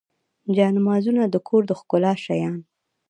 جانمازونه 0.55 1.23
د 1.27 1.35
کور 1.47 1.61
د 1.67 1.71
ښکلا 1.79 2.13
شیان. 2.25 2.55